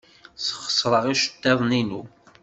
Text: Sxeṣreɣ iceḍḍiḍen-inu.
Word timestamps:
Sxeṣreɣ 0.37 1.05
iceḍḍiḍen-inu. 1.13 2.01